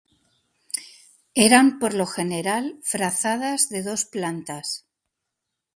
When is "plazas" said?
4.05-4.67